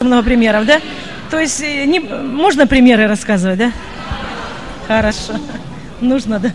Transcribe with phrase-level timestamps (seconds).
[0.00, 0.78] много примеров, да?
[1.30, 3.72] То есть э, не, можно примеры рассказывать, да?
[4.86, 5.32] Хорошо.
[6.02, 6.52] Нужно, да?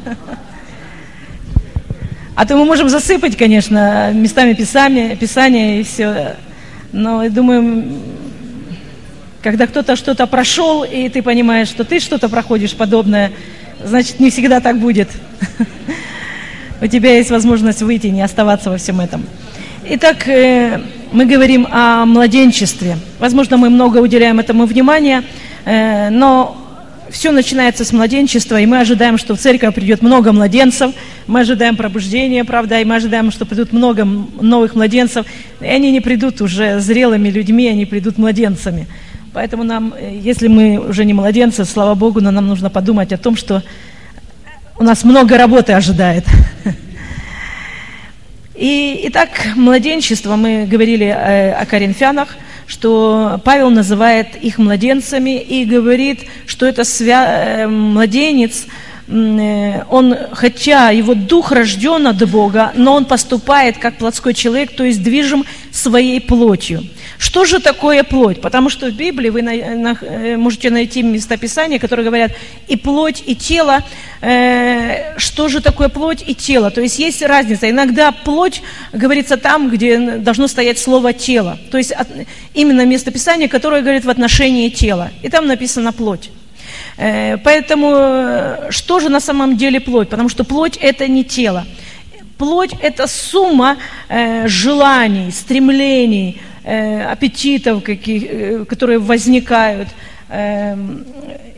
[2.35, 6.35] А то мы можем засыпать, конечно, местами писания, писания и все.
[6.91, 7.91] Но я думаю,
[9.41, 13.31] когда кто-то что-то прошел, и ты понимаешь, что ты что-то проходишь подобное,
[13.83, 15.09] значит, не всегда так будет.
[16.81, 19.25] У тебя есть возможность выйти, не оставаться во всем этом.
[19.83, 20.79] Итак, э,
[21.11, 22.97] мы говорим о младенчестве.
[23.19, 25.23] Возможно, мы много уделяем этому внимания,
[25.65, 26.57] э, но
[27.09, 30.93] все начинается с младенчества, и мы ожидаем, что в церковь придет много младенцев,
[31.27, 35.25] мы ожидаем пробуждения, правда, и мы ожидаем, что придут много новых младенцев,
[35.59, 38.87] и они не придут уже зрелыми людьми, они придут младенцами.
[39.33, 43.17] Поэтому нам, э, если мы уже не младенцы, слава Богу, но нам нужно подумать о
[43.17, 43.63] том, что
[44.79, 46.25] у нас много работы ожидает.
[48.61, 56.19] И, итак, младенчество, мы говорили э, о коринфянах, что Павел называет их младенцами и говорит,
[56.45, 57.63] что это свя...
[57.63, 58.67] Э, младенец,
[59.07, 64.83] э, он, хотя его дух рожден от Бога, но он поступает как плотской человек, то
[64.83, 66.83] есть движим своей плотью.
[67.21, 68.41] Что же такое плоть?
[68.41, 72.31] Потому что в Библии вы на, на, э, можете найти местописания, которые говорят
[72.67, 73.83] и плоть, и тело.
[74.21, 76.71] Э, что же такое плоть и тело?
[76.71, 77.69] То есть есть разница.
[77.69, 81.59] Иногда плоть говорится там, где должно стоять слово тело.
[81.69, 82.07] То есть от,
[82.55, 85.11] именно местописание, которое говорит в отношении тела.
[85.21, 86.31] И там написано плоть.
[86.97, 90.09] Э, поэтому э, что же на самом деле плоть?
[90.09, 91.67] Потому что плоть это не тело.
[92.39, 93.77] Плоть– это сумма
[94.09, 99.89] э, желаний, стремлений, аппетитов, каких, э, которые возникают.
[100.29, 100.75] Э,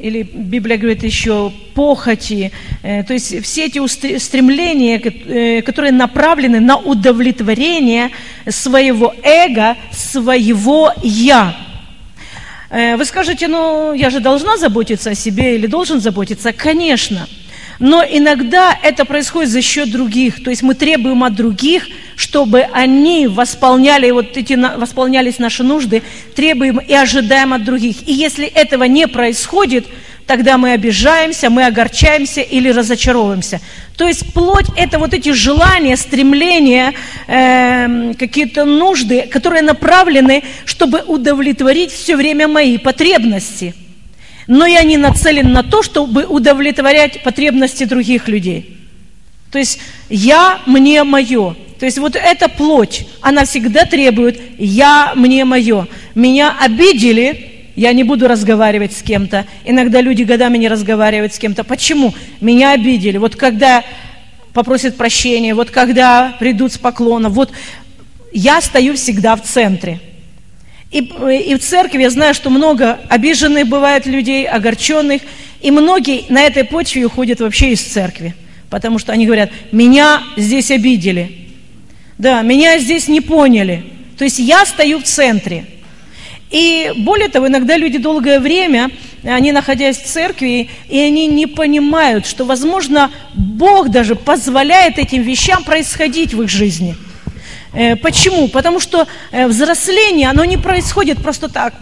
[0.03, 2.51] или Библия говорит еще похоти.
[2.83, 8.09] Э, то есть все эти стремления, э, которые направлены на удовлетворение
[8.49, 11.55] своего эго, своего «я».
[12.69, 16.51] Э, вы скажете, ну, я же должна заботиться о себе или должен заботиться?
[16.51, 17.27] Конечно.
[17.79, 20.43] Но иногда это происходит за счет других.
[20.43, 26.03] То есть мы требуем от других, чтобы они восполняли, вот эти, восполнялись наши нужды,
[26.35, 28.07] требуем и ожидаем от других.
[28.07, 29.85] И если этого не происходит,
[30.25, 33.61] тогда мы обижаемся, мы огорчаемся или разочаровываемся.
[33.97, 36.93] То есть плоть– это вот эти желания, стремления,
[37.27, 43.75] э, какие-то нужды, которые направлены, чтобы удовлетворить все время мои потребности–
[44.47, 48.77] но я не нацелен на то, чтобы удовлетворять потребности других людей.
[49.51, 51.55] То есть я, мне, мое.
[51.83, 55.89] То есть вот эта плоть, она всегда требует я, мне, мое.
[56.15, 59.45] Меня обидели, я не буду разговаривать с кем-то.
[59.65, 61.65] Иногда люди годами не разговаривают с кем-то.
[61.65, 62.13] Почему?
[62.39, 63.17] Меня обидели.
[63.17, 63.83] Вот когда
[64.53, 67.51] попросят прощения, вот когда придут с поклоном, вот
[68.31, 69.99] я стою всегда в центре.
[70.89, 75.21] И, и в церкви я знаю, что много обиженных бывает людей, огорченных,
[75.59, 78.35] и многие на этой почве уходят вообще из церкви,
[78.69, 81.42] потому что они говорят, меня здесь обидели,
[82.17, 83.83] да, меня здесь не поняли.
[84.17, 85.65] То есть я стою в центре.
[86.49, 88.91] И более того, иногда люди долгое время,
[89.23, 95.63] они находясь в церкви, и они не понимают, что, возможно, Бог даже позволяет этим вещам
[95.63, 96.95] происходить в их жизни–
[97.73, 98.47] Э, почему?
[98.47, 101.73] Потому что э, взросление, оно не происходит просто так.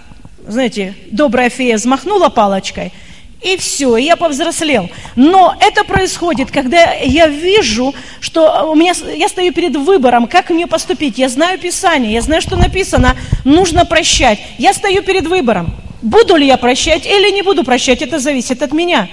[0.48, 2.92] Знаете, добрая фея взмахнула палочкой,
[3.42, 4.90] и все, я повзрослел.
[5.16, 10.68] Но это происходит, когда я вижу, что у меня, я стою перед выбором, как мне
[10.68, 11.18] поступить.
[11.18, 14.40] Я знаю Писание, я знаю, что написано, нужно прощать.
[14.60, 15.74] Я стою перед выбором.
[16.04, 19.08] Буду ли я прощать или не буду прощать, это зависит от меня.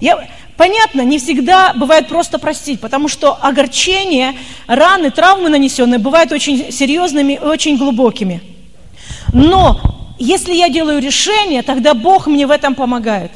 [0.00, 0.26] Я,
[0.56, 4.34] Понятно, не всегда бывает просто простить, потому что огорчения,
[4.68, 8.40] раны, травмы нанесенные бывают очень серьезными и очень глубокими.
[9.32, 9.80] Но
[10.16, 13.32] если я делаю решение, тогда Бог мне в этом помогает.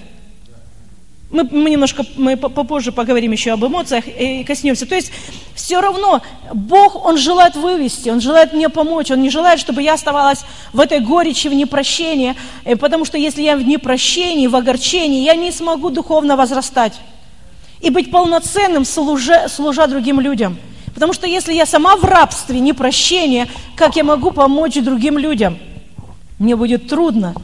[1.31, 4.87] Мы, мы немножко мы попозже поговорим еще об эмоциях и коснемся.
[4.87, 5.12] То есть
[5.55, 6.22] все равно
[6.55, 10.41] Бог, Он желает вывести, Он желает мне помочь, Он не желает, чтобы я оставалась
[10.72, 12.34] в этой горечи, в непрощении,
[12.65, 16.94] э, потому что если я в непрощении, в огорчении, я не смогу духовно возрастать
[17.81, 20.56] и быть полноценным, служа, служа другим людям.
[20.94, 25.58] Потому что если я сама в рабстве, непрощение, как я могу помочь другим людям?
[26.38, 27.35] Мне будет трудно.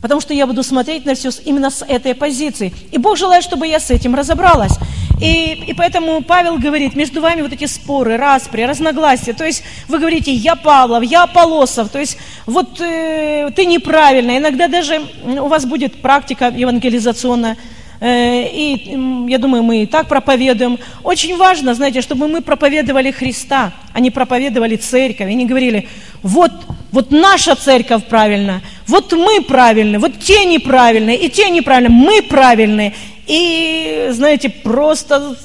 [0.00, 2.72] Потому что я буду смотреть на все именно с этой позиции.
[2.92, 4.78] И Бог желает, чтобы я с этим разобралась.
[5.20, 9.32] И, и поэтому Павел говорит, между вами вот эти споры, распри, разногласия.
[9.32, 11.88] То есть вы говорите, я Павлов, я Полосов.
[11.88, 12.16] То есть
[12.46, 14.38] вот э, ты неправильно.
[14.38, 17.56] Иногда даже у вас будет практика евангелизационная.
[18.00, 18.96] Э, и
[19.28, 20.78] я думаю, мы и так проповедуем.
[21.02, 25.30] Очень важно, знаете, чтобы мы проповедовали Христа, а не проповедовали церковь.
[25.30, 25.88] И не говорили,
[26.22, 26.52] вот,
[26.92, 32.94] вот наша церковь правильно, Вот мы правильные, вот те неправильные, и те неправильные, мы правильные.
[33.26, 35.36] И, знаете, просто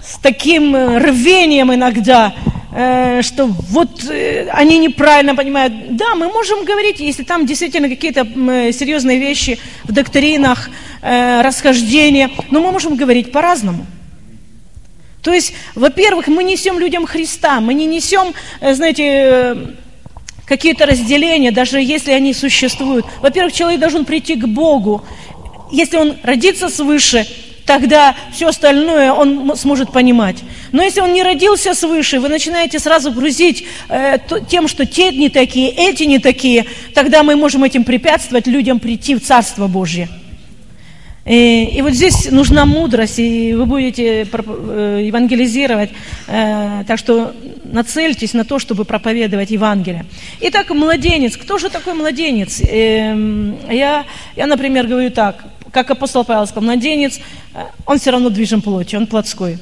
[0.00, 2.32] с таким э, рвением иногда,
[2.72, 4.04] э, что вот
[4.52, 5.96] они неправильно понимают.
[5.96, 8.24] Да, мы можем говорить, если там действительно какие-то
[8.72, 10.70] серьезные вещи в доктринах,
[11.02, 13.86] расхождения, но мы можем говорить по-разному.
[15.22, 19.74] То есть, во-первых, мы несем людям Христа, мы не несем, знаете,
[20.48, 23.04] какие-то разделения, даже если они существуют.
[23.20, 25.04] Во-первых, человек должен прийти к Богу.
[25.70, 27.26] Если он родится свыше,
[27.66, 30.36] тогда все остальное он сможет понимать.
[30.72, 34.18] Но если он не родился свыше, вы начинаете сразу грузить э,
[34.48, 36.64] тем, что те не такие, эти не такие,
[36.94, 40.08] тогда мы можем этим препятствовать людям прийти в Царство Божье.
[41.28, 45.90] И, вот здесь нужна мудрость, и вы будете э, евангелизировать,
[46.26, 47.34] э, так что
[47.64, 50.06] нацельтесь на то, чтобы проповедовать Евангелие.
[50.40, 51.36] Итак, младенец.
[51.36, 52.60] Кто же такой младенец?
[52.62, 53.14] Э,
[53.70, 54.04] я,
[54.36, 57.20] я, например, говорю так, как апостол Павел сказал, младенец,
[57.54, 59.58] э, он все равно движим плотью, он плотской.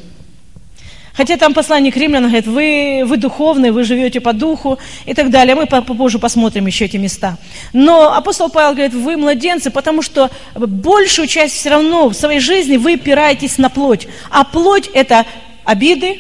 [1.16, 5.54] Хотя там посланник римлян говорит, вы, вы духовные, вы живете по духу и так далее.
[5.54, 7.38] Мы попозже посмотрим еще эти места.
[7.72, 12.76] Но апостол Павел говорит, вы младенцы, потому что большую часть все равно в своей жизни
[12.76, 14.06] вы опираетесь на плоть.
[14.30, 15.24] А плоть это
[15.64, 16.18] обиды,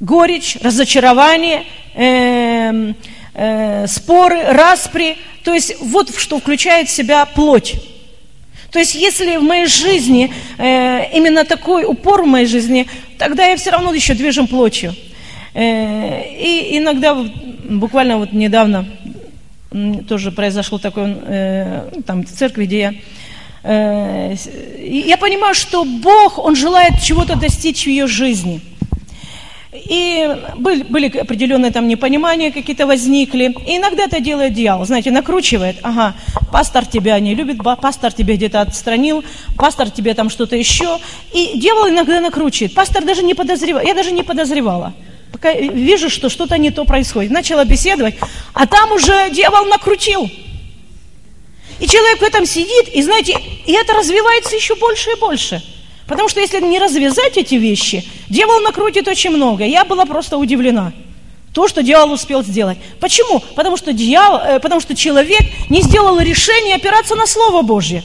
[0.00, 1.64] горечь, разочарование,
[1.94, 2.92] э,
[3.32, 5.16] э, споры, распри.
[5.44, 7.76] То есть вот что включает в себя плоть.
[8.70, 12.86] То есть, если в моей жизни э, именно такой упор в моей жизни,
[13.16, 14.94] тогда я все равно еще движем плотью.
[15.54, 17.16] Э, и иногда,
[17.68, 18.86] буквально вот недавно,
[20.08, 22.94] тоже произошло такое, э, там, в церкви, где я
[23.62, 24.34] э,
[24.78, 28.60] я понимаю, что Бог, Он желает чего-то достичь в ее жизни–
[29.70, 30.26] и
[30.56, 33.54] были, были определенные там непонимания какие-то возникли.
[33.66, 35.76] И иногда это делает дьявол, знаете, накручивает.
[35.82, 36.14] Ага,
[36.50, 39.22] пастор тебя не любит, пастор тебя где-то отстранил,
[39.56, 40.98] пастор тебе там что-то еще.
[41.34, 42.74] И дьявол иногда накручивает.
[42.74, 44.94] Пастор даже не подозревал, я даже не подозревала.
[45.32, 47.30] Пока вижу, что что-то не то происходит.
[47.30, 48.14] Начала беседовать,
[48.54, 50.30] а там уже дьявол накрутил.
[51.78, 53.36] И человек в этом сидит, и знаете,
[53.66, 55.62] и это развивается еще больше и больше.
[56.08, 59.64] Потому что если не развязать эти вещи, дьявол накрутит очень много.
[59.64, 60.92] Я была просто удивлена.
[61.52, 62.78] То, что дьявол успел сделать.
[62.98, 63.40] Почему?
[63.54, 68.02] Потому что, дьявол, э, потому что человек не сделал решение опираться на Слово Божье.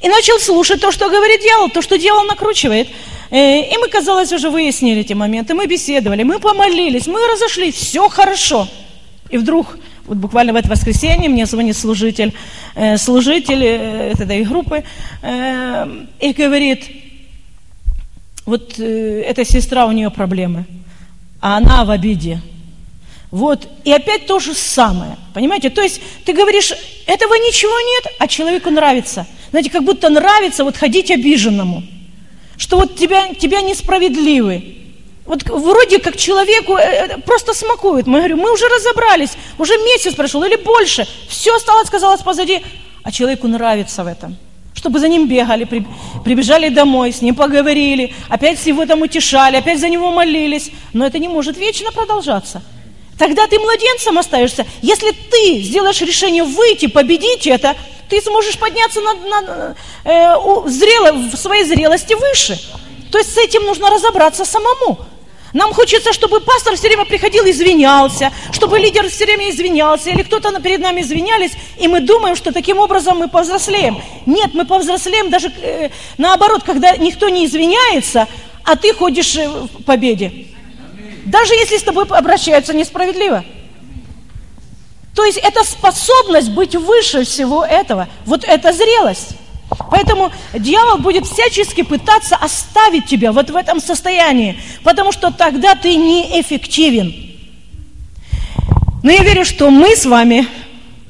[0.00, 2.88] И начал слушать то, что говорит дьявол, то, что дьявол накручивает.
[3.30, 5.52] Э, и мы, казалось, уже выяснили эти моменты.
[5.52, 8.68] Мы беседовали, мы помолились, мы разошлись, все хорошо.
[9.28, 9.76] И вдруг
[10.08, 12.32] вот буквально в это воскресенье мне звонит служитель,
[12.74, 14.82] э, служитель э, этой группы
[15.22, 15.86] э,
[16.18, 16.84] и говорит,
[18.46, 20.64] вот эта сестра, у нее проблемы,
[21.40, 22.40] а она в обиде.
[23.30, 25.68] Вот, и опять то же самое, понимаете?
[25.68, 26.72] То есть ты говоришь,
[27.06, 29.26] этого ничего нет, а человеку нравится.
[29.50, 31.82] Знаете, как будто нравится вот ходить обиженному,
[32.56, 34.77] что вот тебя, тебя несправедливы,
[35.28, 38.06] вот вроде как человеку э, э, просто смакует.
[38.06, 41.06] Мы говорим, мы уже разобрались, уже месяц прошел или больше.
[41.28, 42.62] Все осталось, казалось, позади.
[43.02, 44.36] А человеку нравится в этом.
[44.74, 45.86] Чтобы за ним бегали, при,
[46.24, 50.70] прибежали домой, с ним поговорили, опять его там утешали, опять за него молились.
[50.94, 52.62] Но это не может вечно продолжаться.
[53.18, 54.64] Тогда ты младенцем остаешься.
[54.80, 57.76] Если ты сделаешь решение выйти, победить это,
[58.08, 62.58] ты сможешь подняться на, на, э, зрело, в своей зрелости выше.
[63.12, 64.98] То есть с этим нужно разобраться самому.
[65.52, 70.22] Нам хочется, чтобы пастор все время приходил и извинялся, чтобы лидер все время извинялся, или
[70.22, 74.00] кто-то перед нами извинялись, и мы думаем, что таким образом мы повзрослеем.
[74.26, 78.28] Нет, мы повзрослеем даже э, наоборот, когда никто не извиняется,
[78.64, 80.46] а ты ходишь э, в победе.
[81.24, 83.44] Даже если с тобой обращаются несправедливо.
[85.14, 88.08] То есть это способность быть выше всего этого.
[88.24, 89.30] Вот это зрелость.
[89.90, 95.94] Поэтому дьявол будет всячески пытаться оставить тебя вот в этом состоянии, потому что тогда ты
[95.96, 97.14] неэффективен.
[99.02, 100.46] Но я верю, что мы с вами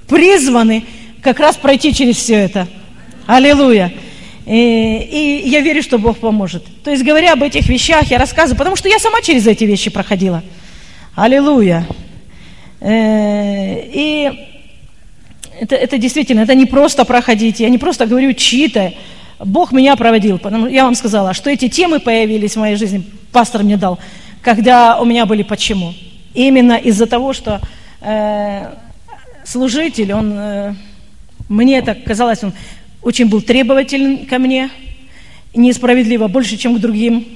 [0.08, 0.84] призваны
[1.22, 2.68] как раз пройти через все это.
[3.26, 3.92] Аллилуйя.
[4.46, 6.64] И, и я верю, что Бог поможет.
[6.82, 9.90] То есть, говоря об этих вещах, я рассказываю, потому что я сама через эти вещи
[9.90, 10.42] проходила.
[11.14, 11.86] Аллилуйя.
[12.80, 14.47] Э, и
[15.60, 18.92] это, это действительно, это не просто проходить, я не просто говорю чьи-то.
[19.38, 23.62] Бог меня проводил, потому я вам сказала, что эти темы появились в моей жизни, пастор
[23.62, 23.98] мне дал,
[24.42, 25.94] когда у меня были почему.
[26.34, 27.60] Именно из-за того, что
[28.00, 28.72] э,
[29.44, 30.74] служитель, он, э,
[31.48, 32.52] мне так казалось, он
[33.02, 34.70] очень был требователен ко мне,
[35.54, 37.26] несправедливо, больше, чем к другим.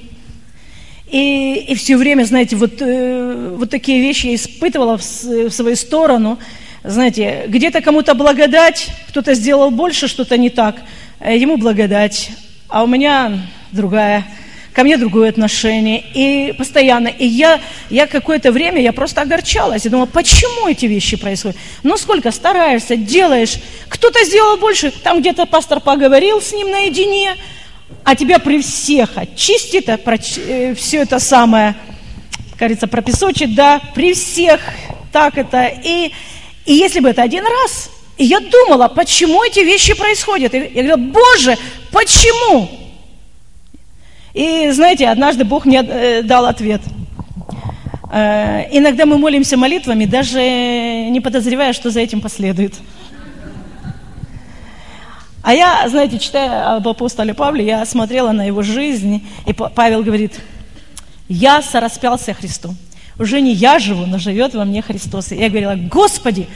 [1.09, 5.75] И, и все время, знаете, вот, э, вот такие вещи я испытывала в, в свою
[5.75, 6.37] сторону–
[6.83, 10.75] знаете, где-то кому-то благодать, кто-то сделал больше, что-то не так,
[11.19, 12.31] э, ему благодать,
[12.67, 13.39] а у меня
[13.71, 14.25] другая,
[14.73, 19.91] ко мне другое отношение, и постоянно, и я, я какое-то время, я просто огорчалась, я
[19.91, 21.57] думала, почему эти вещи происходят?
[21.83, 23.55] Ну, сколько стараешься, делаешь,
[23.87, 27.35] кто-то сделал больше, там где-то пастор поговорил с ним наедине,
[28.03, 31.75] а тебя при всех очистит, а про, э, все это самое,
[32.57, 34.59] кажется, пропесочит, да, при всех,
[35.13, 36.11] так это, и,
[36.65, 40.69] и если бы это один раз, и я думала, почему эти вещи происходят, и я
[40.69, 41.57] говорила, Боже,
[41.91, 42.69] почему?
[44.33, 46.81] И знаете, однажды Бог мне э, дал ответ.
[48.11, 52.73] Э, иногда мы молимся молитвами, даже не подозревая, что за этим последует.
[55.43, 60.39] А я, знаете, читая об апостоле Павле, я смотрела на его жизнь, и Павел говорит,
[61.27, 62.73] я сораспялся Христу.
[63.19, 65.31] Уже не я живу, но живет во мне Христос.
[65.31, 66.47] И я говорила, Господи,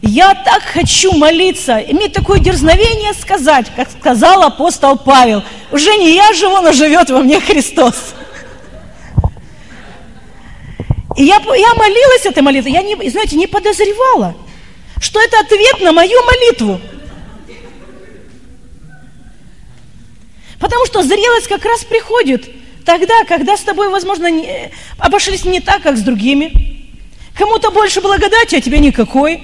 [0.00, 5.42] я так хочу молиться, иметь такое дерзновение сказать, как сказал апостол Павел.
[5.72, 8.14] Уже не я живу, но живет во мне Христос.
[11.16, 14.36] И я, я молилась этой молитвой, я, не, знаете, не подозревала,
[15.00, 16.80] что это ответ на мою молитву.
[20.60, 22.48] Потому что зрелость как раз приходит
[22.88, 26.50] тогда, когда с тобой, возможно, не, обошлись не так, как с другими.
[27.34, 29.42] Кому-то больше благодати, а тебе никакой.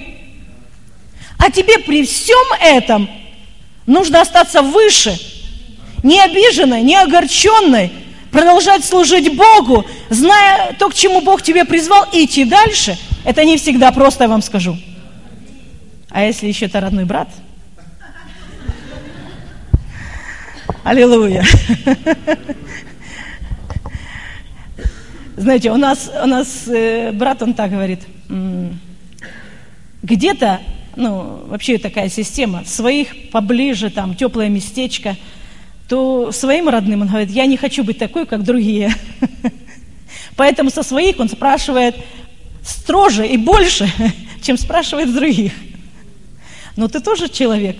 [1.37, 3.07] А тебе при всем этом
[3.85, 5.15] нужно остаться выше,
[6.01, 7.91] не обиженной, не огорченной,
[8.31, 12.97] продолжать служить Богу, зная то, к чему Бог тебя призвал, и идти дальше.
[13.25, 14.75] Это не всегда просто, я вам скажу.
[16.09, 17.29] А если еще это родной брат–
[20.85, 21.43] Аллилуйя.
[25.37, 27.99] Знаете, у нас, у нас э, брат, он так говорит,
[30.01, 30.61] где-то,
[30.95, 35.17] ну, вообще такая система, своих поближе, там, теплое местечко,
[35.89, 38.95] то своим родным он говорит, я не хочу быть такой, как другие.
[40.37, 41.97] Поэтому со своих он спрашивает
[42.63, 43.91] строже и больше,
[44.41, 45.51] чем спрашивает других.
[46.77, 47.75] Но ты тоже человек,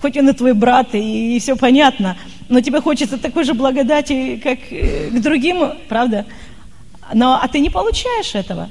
[0.00, 2.16] хоть он и твой брат, и, и все понятно,
[2.48, 6.26] но тебе хочется такой же благодати, как э, к другим, правда?
[7.12, 8.70] Но, а ты не получаешь этого.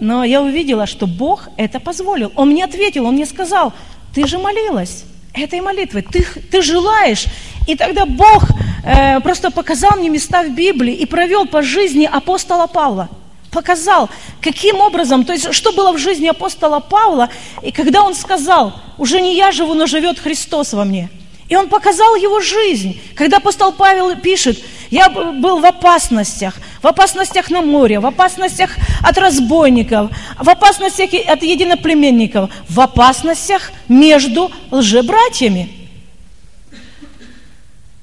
[0.00, 2.32] Но я увидела, что Бог это позволил.
[2.34, 3.72] Он мне ответил, Он мне сказал,
[4.14, 7.26] ты же молилась этой молитвой, ты, ты желаешь.
[7.66, 8.48] И тогда Бог
[8.84, 13.08] э, просто показал мне места в Библии и провел по жизни апостола Павла–
[13.54, 14.10] показал,
[14.42, 17.30] каким образом, то есть что было в жизни апостола Павла,
[17.62, 21.08] и когда он сказал, уже не я живу, но живет Христос во мне.
[21.48, 23.00] И он показал его жизнь.
[23.14, 24.58] Когда апостол Павел пишет,
[24.90, 31.42] я был в опасностях, в опасностях на море, в опасностях от разбойников, в опасностях от
[31.42, 35.68] единоплеменников, в опасностях между лжебратьями.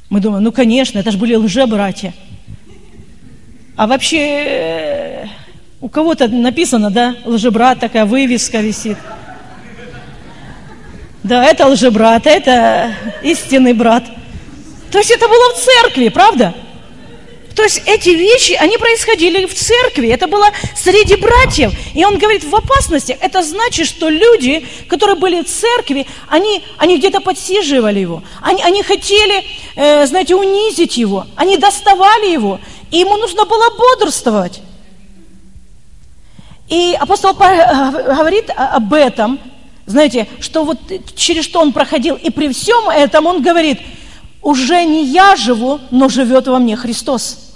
[0.09, 2.13] Мы думаем, ну конечно, это же были лжебратья.
[3.77, 5.25] А вообще э,
[5.79, 8.97] у кого-то написано, да, лжебрат, такая вывеска висит.
[11.23, 14.03] Да, это лжебрат, это истинный брат.
[14.91, 16.53] То есть это было в церкви, правда?
[17.55, 21.73] То есть эти вещи, они происходили в церкви, это было среди братьев.
[21.93, 23.15] И он говорит, в опасности.
[23.19, 28.23] Это значит, что люди, которые были в церкви, они, они где-то подсиживали его.
[28.41, 29.43] Они, они хотели,
[29.75, 31.27] э, знаете, унизить его.
[31.35, 32.59] Они доставали его.
[32.89, 34.61] И ему нужно было бодрствовать.
[36.69, 39.39] И апостол э, говорит об этом,
[39.91, 40.79] знаете, что вот
[41.15, 42.15] через что он проходил.
[42.15, 43.79] И при всем этом он говорит,
[44.41, 47.51] уже не я живу, но живет во мне Христос.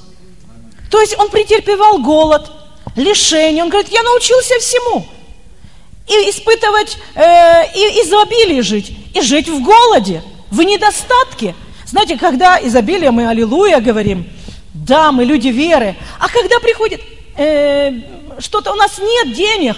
[0.91, 2.51] То есть он претерпевал голод,
[2.95, 3.63] лишение.
[3.63, 5.05] Он говорит, я научился всему.
[6.07, 11.55] И испытывать, э, и изобилие жить, и жить в голоде, в недостатке.
[11.87, 14.29] Знаете, когда изобилие, мы аллилуйя говорим,
[14.73, 15.95] да, мы люди веры.
[16.19, 17.01] А когда приходит
[17.37, 17.91] э,
[18.39, 19.77] что-то у нас нет денег.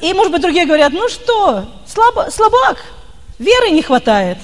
[0.00, 2.84] И, может быть, другие говорят, ну что, слабо, слабак,
[3.38, 4.38] веры не хватает.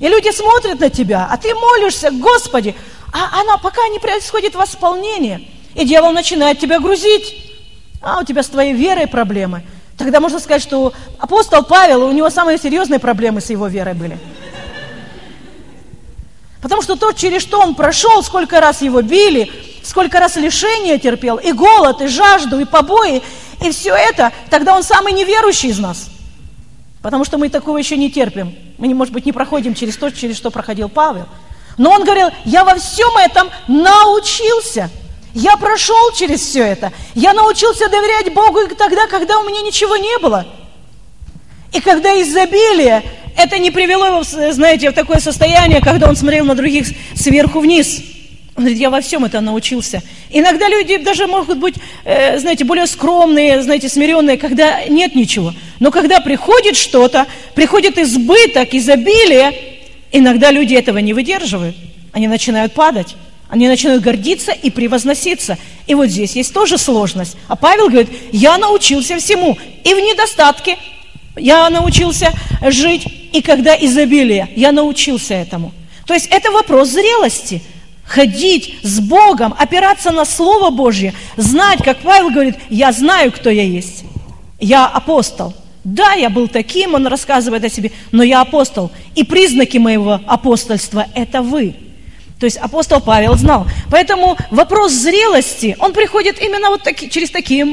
[0.00, 2.74] И люди смотрят на тебя, а ты молишься, Господи,
[3.12, 5.48] а она пока не происходит восполнение.
[5.74, 7.52] И дьявол начинает тебя грузить.
[8.02, 9.62] А у тебя с твоей верой проблемы.
[9.96, 14.18] Тогда можно сказать, что апостол Павел, у него самые серьезные проблемы с его верой были.
[16.60, 19.50] Потому что то, через что он прошел, сколько раз его били,
[19.82, 23.22] сколько раз лишения терпел, и голод, и жажду, и побои,
[23.60, 26.08] и все это, тогда он самый неверующий из нас.
[27.02, 28.54] Потому что мы такого еще не терпим.
[28.78, 31.26] Мы, может быть, не проходим через то, через что проходил Павел.
[31.76, 34.90] Но он говорил, я во всем этом научился.
[35.34, 36.92] Я прошел через все это.
[37.14, 40.46] Я научился доверять Богу и тогда, когда у меня ничего не было.
[41.72, 43.02] И когда изобилие,
[43.36, 48.00] это не привело его, знаете, в такое состояние, когда он смотрел на других сверху вниз.
[48.56, 50.00] Он говорит, я во всем это научился.
[50.30, 55.52] Иногда люди даже могут быть, э, знаете, более скромные, знаете, смиренные, когда нет ничего.
[55.80, 59.52] Но когда приходит что-то, приходит избыток, изобилие,
[60.12, 61.74] иногда люди этого не выдерживают.
[62.12, 63.16] Они начинают падать.
[63.48, 65.58] Они начинают гордиться и превозноситься.
[65.88, 67.36] И вот здесь есть тоже сложность.
[67.48, 69.58] А Павел говорит, я научился всему.
[69.82, 70.78] И в недостатке
[71.36, 72.32] я научился
[72.62, 75.72] жить, и когда изобилие, я научился этому.
[76.06, 77.60] То есть это вопрос зрелости.
[78.06, 83.62] Ходить с Богом, опираться на Слово Божье, знать, как Павел говорит, я знаю, кто я
[83.62, 84.04] есть.
[84.60, 85.54] Я апостол.
[85.84, 88.90] Да, я был таким, он рассказывает о себе, но я апостол.
[89.14, 91.74] И признаки моего апостольства– это вы.
[92.40, 93.66] То есть апостол Павел знал.
[93.90, 97.66] Поэтому вопрос зрелости, он приходит именно вот таки, через такие,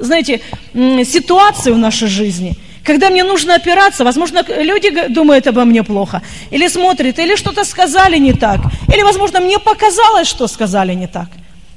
[0.00, 0.40] знаете,
[0.74, 6.68] ситуации в нашей жизни– когда мне нужно опираться, возможно, люди думают обо мне плохо, или
[6.68, 8.60] смотрят, или что-то сказали не так,
[8.92, 11.28] или, возможно, мне показалось, что сказали не так.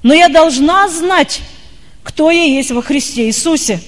[0.03, 1.41] Но я должна знать,
[2.03, 3.79] кто я есть во Христе Иисусе.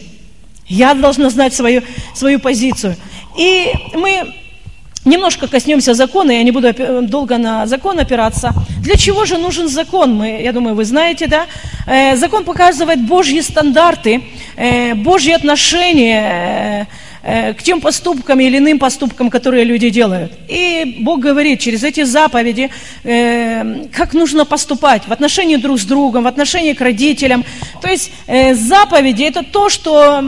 [0.67, 1.81] Я должна знать свою,
[2.13, 2.95] свою позицию.
[3.37, 4.33] И мы
[5.05, 8.53] немножко коснемся закона, я не буду долго на закон опираться.
[8.79, 10.15] Для чего же нужен закон?
[10.15, 11.47] Мы, я думаю, вы знаете, да?
[11.87, 14.23] Э, закон показывает Божьи стандарты,
[14.55, 16.85] э, Божьи отношения, э, Э,
[17.23, 20.33] к тем поступкам или иным поступкам, которые люди делают.
[20.49, 22.69] И Бог говорит через эти заповеди,
[23.03, 27.45] э, как нужно поступать в отношении друг с другом, в отношении к родителям.
[27.81, 30.21] То есть э, заповеди– это то, что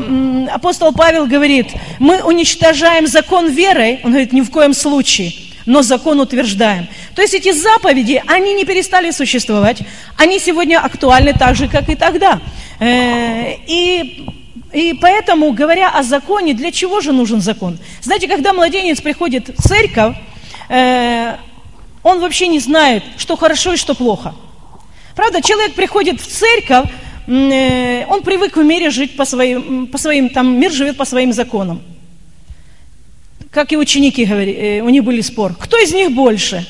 [0.53, 1.67] апостол Павел говорит,
[1.99, 5.33] мы уничтожаем закон верой, он говорит, ни в коем случае
[5.67, 6.87] но закон утверждаем.
[7.15, 9.79] То есть эти заповеди, они не перестали существовать,
[10.15, 12.39] они сегодня актуальны так же, как и тогда.
[12.79, 14.27] И
[14.75, 17.79] и поэтому, говоря о законе, для чего же нужен закон?
[18.01, 20.17] Знаете, когда младенец приходит в церковь,
[20.67, 21.35] э,
[22.03, 24.35] он вообще не знает, что хорошо и что плохо.
[25.15, 26.89] Правда, человек приходит в церковь,
[27.25, 31.31] э, он привык в мире жить по своим, по своим, там мир живет по своим
[31.31, 31.81] законам.
[33.51, 35.55] Как и ученики, говорили, э, у них были спор.
[35.57, 36.67] Кто из них больше?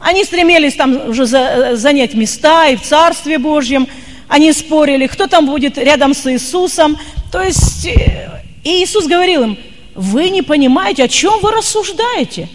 [0.00, 3.86] Они стремились там уже за, э, занять места и в Царстве Божьем,
[4.28, 6.98] они спорили, кто там будет рядом с Иисусом.
[7.30, 9.58] То есть э, и Иисус говорил им,
[9.94, 12.48] вы не понимаете, о чем вы рассуждаете.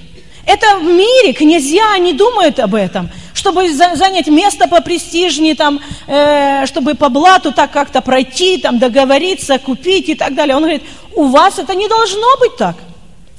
[0.45, 6.95] Это в мире князья не думают об этом, чтобы занять место попрестижнее, там, э, чтобы
[6.95, 10.55] по блату так как-то пройти, там, договориться, купить и так далее.
[10.55, 10.83] Он говорит,
[11.15, 12.75] у вас это не должно быть так.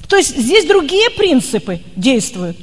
[0.09, 2.57] То есть здесь другие принципы действуют.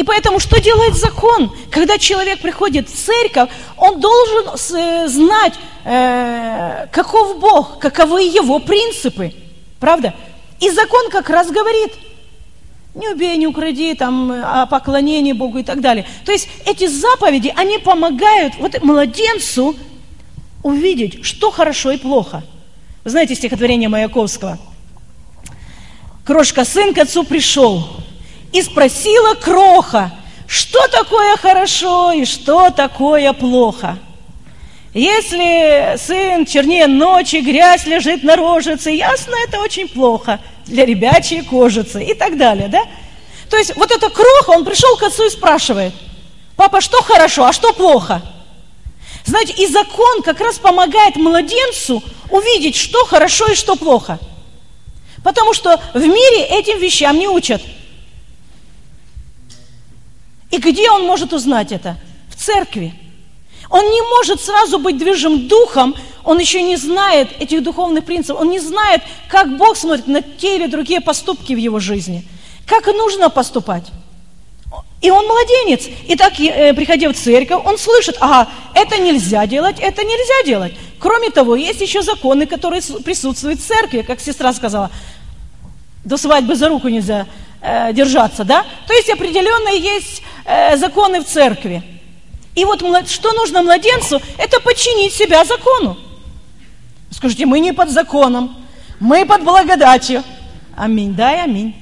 [0.00, 1.52] И поэтому что делает закон?
[1.70, 4.46] Когда человек приходит в церковь, он должен
[4.78, 5.52] э, знать,
[5.84, 9.34] э, каков Бог, каковы его принципы.
[9.78, 10.14] Правда?
[10.58, 11.92] И закон как раз говорит,
[12.94, 16.06] не убей, не укради, там, о поклонении Богу и так далее.
[16.24, 19.76] То есть эти заповеди, они помогают вот младенцу
[20.62, 22.42] увидеть, что хорошо и плохо.
[23.04, 24.58] Вы знаете стихотворение Маяковского?
[26.24, 27.86] Крошка сын к отцу пришел,
[28.52, 30.12] и спросила кроха,
[30.46, 33.98] что такое хорошо и что такое плохо.
[34.92, 42.02] Если сын чернее ночи, грязь лежит на рожице, ясно, это очень плохо для ребячей кожицы
[42.04, 42.82] и так далее, да?
[43.48, 45.92] То есть вот эта кроха, он пришел к отцу и спрашивает,
[46.56, 48.20] папа, что хорошо, а что плохо?
[49.24, 54.18] Знаете, и закон как раз помогает младенцу увидеть, что хорошо и что плохо.
[55.22, 57.62] Потому что в мире этим вещам не учат–
[60.50, 61.96] и где он может узнать это?
[62.28, 62.94] В церкви.
[63.68, 68.50] Он не может сразу быть движим духом, он еще не знает этих духовных принципов, он
[68.50, 72.24] не знает, как Бог смотрит на те или другие поступки в его жизни,
[72.66, 73.84] как нужно поступать.
[75.00, 75.88] И он младенец.
[76.08, 80.74] И так, э, приходя в церковь, он слышит, ага, это нельзя делать, это нельзя делать.
[80.98, 84.90] Кроме того, есть еще законы, которые присутствуют в церкви, как сестра сказала.
[86.04, 87.26] До свадьбы за руку нельзя
[87.60, 88.64] э, держаться, да?
[88.86, 91.82] То есть определенные есть э, законы в церкви.
[92.54, 94.20] И вот что нужно младенцу?
[94.36, 95.96] Это подчинить себя закону.
[97.10, 98.56] Скажите, мы не под законом,
[98.98, 100.22] мы под благодатью.
[100.76, 101.74] Аминь, да аминь.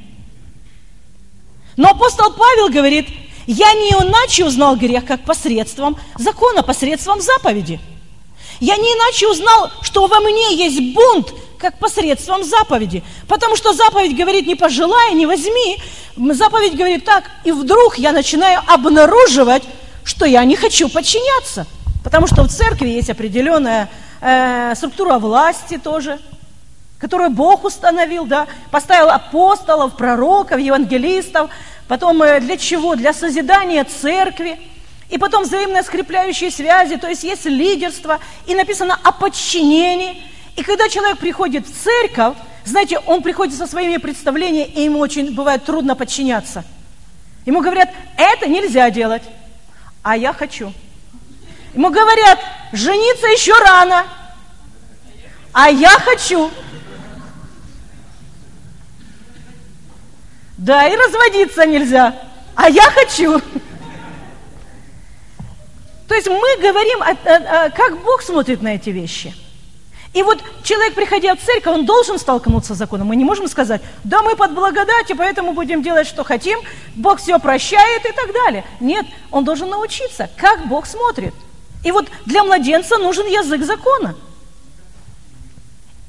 [1.77, 3.09] Но апостол Павел говорит,
[3.47, 7.81] я не иначе узнал грех, как посредством закона, посредством заповеди.
[8.61, 13.03] Я не иначе узнал, что во мне есть бунт, как посредством заповеди.
[13.27, 15.79] Потому что заповедь говорит, не пожелай, не возьми.
[16.17, 19.65] Заповедь говорит так, и вдруг я начинаю обнаруживать,
[20.05, 21.67] что я не хочу подчиняться.
[22.03, 23.91] Потому что в церкви есть определенная
[24.21, 26.19] э, структура власти тоже,
[26.99, 31.51] которую Бог установил, да, поставил апостолов, пророков, евангелистов,
[31.87, 32.95] потом э, для чего?
[32.95, 34.59] Для созидания церкви,
[35.09, 40.23] и потом взаимно скрепляющие связи, то есть есть лидерство, и написано о подчинении.
[40.57, 45.35] И когда человек приходит в церковь, знаете, он приходит со своими представлениями, и ему очень
[45.35, 46.65] бывает трудно подчиняться.
[47.47, 49.23] Ему говорят, это нельзя делать,
[50.03, 50.73] а я хочу.
[51.75, 52.39] Ему говорят,
[52.73, 54.05] жениться еще рано,
[55.53, 56.51] а я хочу.
[60.59, 62.15] Да, и разводиться нельзя,
[62.55, 63.41] а я хочу.
[66.19, 66.99] Есть мы говорим,
[67.77, 69.33] как Бог смотрит на эти вещи–
[70.15, 73.09] и вот человек, приходя в церковь, он должен столкнуться с законом.
[73.09, 76.59] Мы не можем сказать, да мы под благодатью, поэтому будем делать, что хотим,
[76.97, 78.65] Бог все прощает и так далее.
[78.81, 81.35] Нет, он должен научиться, как Бог смотрит.
[81.85, 84.17] И вот для младенца нужен язык закона.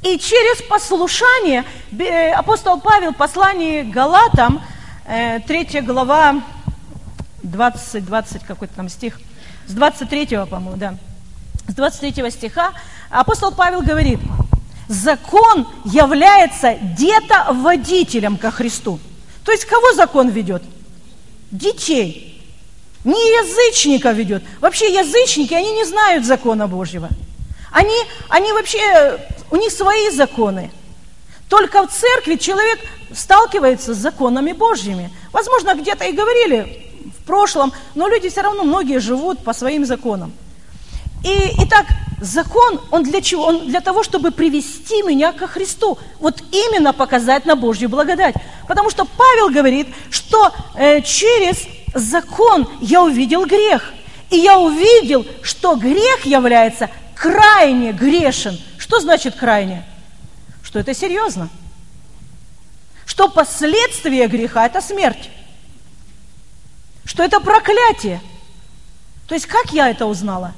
[0.01, 4.61] И через послушание э, апостол Павел в послании Галатам,
[5.05, 6.41] 3 э, глава,
[7.43, 9.19] 20, 20 какой-то там стих,
[9.69, 10.95] с 23, по-моему, да,
[11.67, 12.73] с 23 стиха,
[13.11, 14.19] апостол Павел говорит,
[14.87, 18.99] закон является где-то водителем ко Христу.
[19.45, 20.63] То есть кого закон ведет?
[21.51, 22.43] Детей.
[23.03, 24.43] Не язычников ведет.
[24.59, 27.07] Вообще язычники, они не знают закона Божьего.
[27.71, 27.95] Они,
[28.27, 29.19] они вообще,
[29.51, 30.71] у них свои законы.
[31.47, 32.79] Только в церкви человек
[33.13, 35.11] сталкивается с законами Божьими.
[35.31, 36.88] Возможно, где-то и говорили
[37.29, 40.33] прошлом, но люди все равно, многие живут по своим законам.
[41.23, 41.85] И, итак,
[42.21, 43.45] закон, он для чего?
[43.45, 45.99] Он для того, чтобы привести меня ко Христу.
[46.19, 48.35] Вот именно показать на Божью благодать.
[48.67, 53.93] Потому что Павел говорит, что э, через закон я увидел грех.
[54.31, 58.57] И я увидел, что грех является крайне грешен.
[58.79, 59.83] Что значит крайне?
[60.63, 61.49] Что это серьезно.
[63.05, 65.29] Что последствия греха– это смерть.
[67.09, 68.21] Что это проклятие.
[69.27, 70.53] То есть как я это узнала?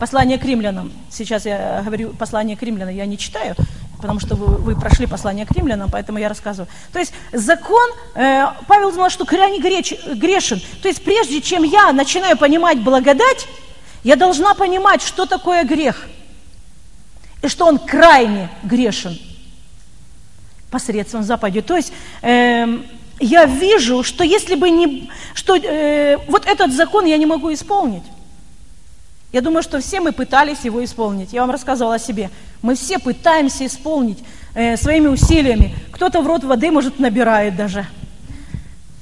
[0.00, 0.90] Послание к римлянам.
[1.10, 3.54] Сейчас я говорю послание к римлянам, я не читаю,
[3.98, 6.66] потому что вы, вы прошли послание к римлянам, поэтому я рассказываю.
[6.94, 10.62] То есть закон, э, Павел знал, что крайне греч, грешен.
[10.80, 13.46] То есть прежде чем я начинаю понимать благодать,
[14.04, 16.08] я должна понимать, что такое грех.
[17.42, 19.18] И что он крайне грешен
[20.70, 21.60] посредством заповеди.
[21.60, 22.78] То есть э,
[23.22, 25.08] я вижу, что если бы не...
[25.34, 28.02] что э, вот этот закон я не могу исполнить.
[29.32, 31.32] Я думаю, что все мы пытались его исполнить.
[31.32, 32.30] Я вам рассказывала о себе.
[32.60, 34.18] Мы все пытаемся исполнить
[34.54, 35.74] э, своими усилиями.
[35.92, 37.86] Кто-то в рот воды, может, набирает даже,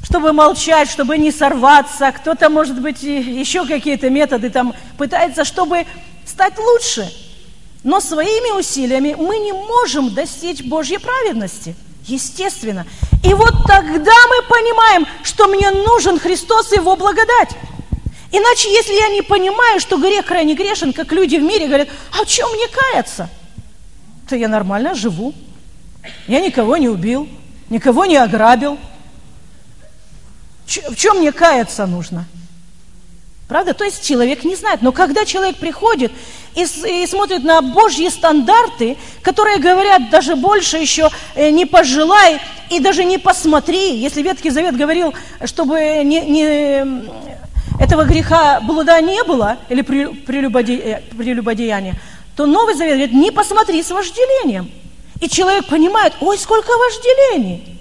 [0.03, 2.13] чтобы молчать, чтобы не сорваться.
[2.13, 5.87] Кто-то, может быть, еще какие-то методы там пытается, чтобы
[6.27, 7.11] стать лучше.
[7.83, 11.75] Но своими усилиями мы не можем достичь Божьей праведности.
[12.11, 12.87] Естественно.
[13.23, 17.51] И вот тогда мы понимаем, что мне нужен Христос и Его благодать.
[18.33, 22.25] Иначе, если я не понимаю, что грех крайне грешен, как люди в мире говорят, а
[22.25, 23.29] в чем мне каяться?
[24.29, 25.35] То я нормально живу.
[26.27, 27.29] Я никого не убил,
[27.69, 28.79] никого не ограбил.
[30.67, 32.27] В чем мне каяться нужно?
[33.51, 33.75] Правда?
[33.75, 34.81] То есть человек не знает.
[34.81, 36.13] Но когда человек приходит
[36.55, 42.79] и, и смотрит на Божьи стандарты, которые говорят даже больше еще э, не пожелай и
[42.79, 43.97] даже не посмотри.
[43.97, 47.03] Если Ветхий Завет говорил, чтобы не, не
[47.81, 51.97] этого греха блуда не было, или э, прелюбодеяния,
[52.37, 54.71] то Новый Завет говорит, не посмотри с вожделением.
[55.21, 57.80] И человек понимает, ой, сколько вожделений.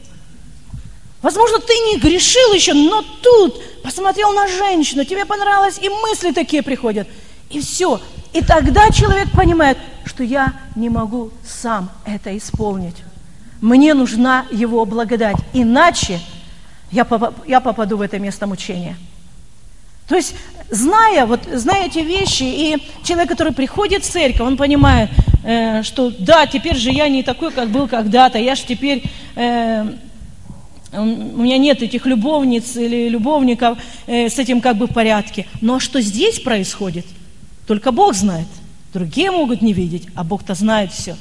[1.21, 6.63] Возможно, ты не грешил еще, но тут посмотрел на женщину, тебе понравилось, и мысли такие
[6.63, 7.08] приходят.
[7.49, 7.99] И все.
[8.32, 12.95] И тогда человек понимает, что я не могу сам это исполнить.
[13.60, 15.38] Мне нужна его благодать.
[15.53, 16.19] Иначе
[16.91, 18.95] я попаду в это место мучения.
[20.08, 20.34] То есть,
[20.71, 25.12] зная, вот, зная эти вещи, и человек, который приходит в церковь, он понимает,
[25.43, 29.03] э, что да, теперь же я не такой, как был когда-то, я же теперь,
[29.36, 29.86] э,
[30.91, 35.45] у меня нет этих любовниц или любовников э, с этим как бы в порядке.
[35.62, 37.06] Но что здесь происходит,
[37.67, 38.47] только Бог знает.
[38.93, 41.15] Другие могут не видеть, а Бог-то знает все.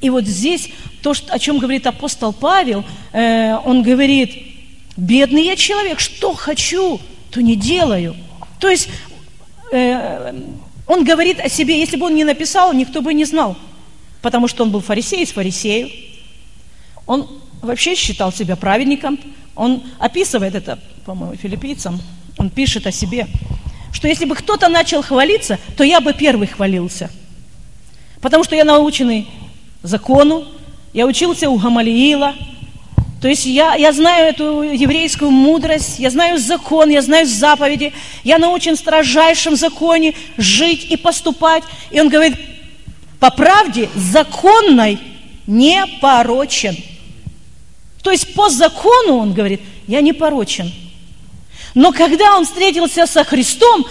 [0.00, 0.70] И вот здесь
[1.02, 4.32] то, о чем говорит апостол Павел, э, он говорит,
[4.96, 7.00] бедный я человек, что хочу–
[7.32, 8.14] то не делаю.
[8.60, 8.88] То есть
[9.72, 10.34] э,
[10.86, 13.56] он говорит о себе, если бы он не написал, никто бы не знал,
[14.20, 15.90] потому что он был фарисей из фарисеев.
[17.06, 19.18] Он вообще считал себя праведником.
[19.54, 22.00] Он описывает это, по-моему, филиппийцам.
[22.38, 23.26] Он пишет о себе.
[23.92, 27.10] что если бы кто-то начал хвалиться, то я бы первый хвалился.
[28.20, 29.28] Потому что я наученный
[29.82, 30.46] закону,
[30.92, 32.34] я учился у Гамалиила,
[33.20, 37.92] то есть я, я знаю эту еврейскую мудрость, я знаю закон, я знаю заповеди,
[38.24, 41.62] я научен строжайшем законе жить и поступать.
[41.92, 42.34] И он говорит,
[43.20, 44.98] по правде законной
[45.46, 46.76] не порочен.
[48.02, 50.72] То есть по закону, он говорит, я не порочен.
[51.74, 53.86] Но когда он встретился со Христом,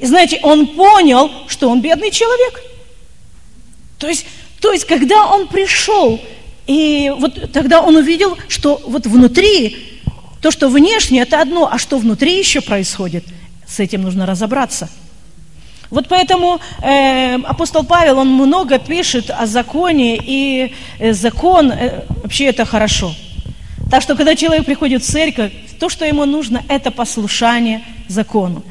[0.00, 2.62] знаете, он понял, что он бедный человек.
[3.98, 4.26] То есть,
[4.60, 6.20] то есть когда он пришел,
[6.66, 10.00] и вот тогда он увидел, что вот внутри,
[10.40, 13.24] то, что внешне, это одно, а что внутри еще происходит,
[13.66, 14.90] с этим нужно разобраться.
[15.90, 22.46] Вот поэтому э, апостол Павел, он много пишет о законе, и э, закон, э, вообще
[22.46, 23.14] это хорошо.
[23.90, 28.62] Так что, когда человек приходит в церковь, то, что ему нужно, это послушание закону.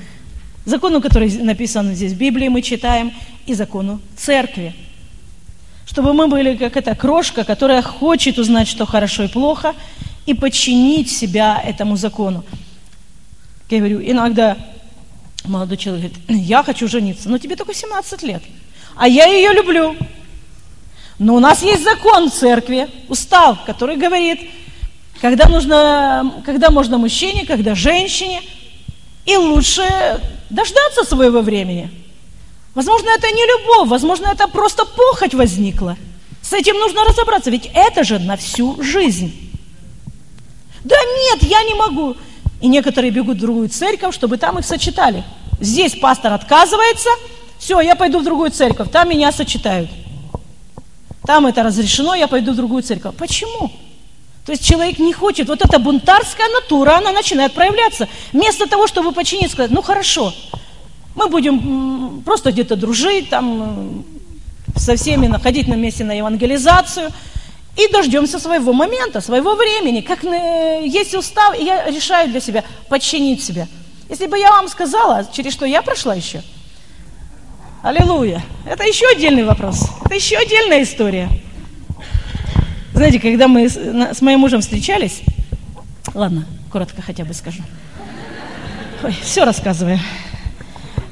[0.66, 3.12] Закону, который написан здесь в Библии, мы читаем,
[3.46, 4.74] и закону церкви.
[5.86, 9.76] Чтобы мы были как эта крошка, которая хочет узнать, что хорошо и плохо,
[10.26, 12.46] и подчинить себя этому закону.
[13.70, 14.56] Я говорю, иногда
[15.46, 18.44] молодой человек говорит, я хочу жениться, но тебе только 17 лет,
[18.96, 19.96] а я ее люблю.
[21.20, 24.40] Но у нас есть закон в церкви, устав, который говорит,
[25.24, 28.42] когда, нужно, когда можно мужчине, когда женщине,
[29.26, 29.84] и лучше
[30.52, 31.90] дождаться своего времени–
[32.76, 35.96] Возможно, это не любовь, возможно, это просто похоть возникла.
[36.42, 39.52] С этим нужно разобраться, ведь это же на всю жизнь.
[40.84, 42.18] Да нет, я не могу.
[42.62, 45.24] И некоторые бегут в другую церковь, чтобы там их сочетали.
[45.60, 47.10] Здесь пастор отказывается,
[47.60, 49.90] все, я пойду в другую церковь, там меня сочетают.
[51.26, 53.16] Там это разрешено, я пойду в другую церковь.
[53.16, 53.72] Почему?
[54.46, 58.10] То есть человек не хочет, вот эта бунтарская натура, она начинает проявляться.
[58.34, 60.34] Вместо того, чтобы починить, сказать, ну хорошо,
[61.16, 64.04] мы будем просто где-то дружить, там,
[64.76, 67.12] со всеми находить на месте на евангелизацию.
[67.76, 70.02] И дождемся своего момента, своего времени.
[70.02, 73.68] Как есть устав, и я решаю для себя подчинить себя.
[74.10, 76.44] Если бы я вам сказала, через что я прошла еще,
[77.82, 81.30] аллилуйя, это еще отдельный вопрос, это еще отдельная история.
[83.04, 85.24] Знаете, когда мы с моим мужем встречались,
[86.14, 87.62] ладно, коротко хотя бы скажу.
[89.04, 90.00] Ой, все рассказываю.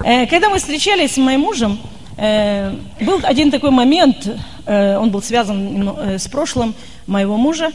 [0.06, 1.82] Э, когда мы встречались с моим мужем,
[2.16, 4.26] э, был один такой момент,
[4.66, 6.76] э, он был связан с прошлым
[7.08, 7.72] моего мужа.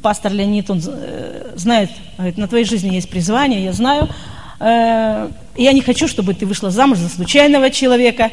[0.00, 0.80] Пастор Леонид, он
[1.56, 4.08] знает, говорит, на твоей жизни есть призвание, я знаю.
[4.58, 8.30] Я не хочу, чтобы ты вышла замуж за случайного человека.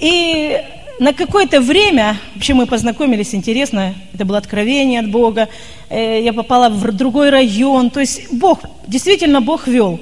[0.00, 0.60] И
[0.98, 5.48] на какое-то время, вообще мы познакомились, интересно, это было откровение от Бога,
[5.90, 10.00] я попала в другой район, то есть Бог, действительно Бог вел.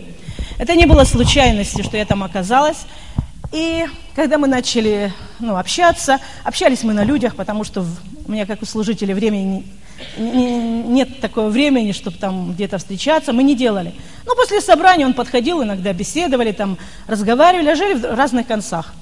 [0.58, 2.78] Это не было случайностью, что я там оказалась.
[3.52, 7.84] И когда мы начали ну, общаться, общались мы на людях, потому что
[8.26, 9.64] у меня, как у служителя, времени
[10.18, 13.94] не, не, нет такого времени, чтобы там где-то встречаться, мы не делали.
[14.26, 16.76] Но после собрания он подходил, иногда беседовали, там
[17.06, 18.94] разговаривали, а жили в разных концах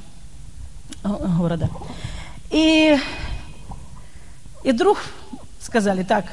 [1.03, 1.69] города.
[2.51, 2.99] И,
[4.65, 4.99] и вдруг
[5.61, 6.25] сказали, так,